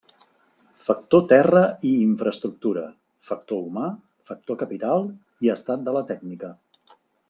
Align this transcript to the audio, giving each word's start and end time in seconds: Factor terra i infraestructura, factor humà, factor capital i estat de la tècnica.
Factor 0.87 1.21
terra 1.31 1.61
i 1.91 1.91
infraestructura, 2.07 2.87
factor 3.29 3.63
humà, 3.71 3.93
factor 4.33 4.63
capital 4.67 5.11
i 5.47 5.57
estat 5.61 5.89
de 5.89 5.99
la 6.01 6.07
tècnica. 6.13 6.57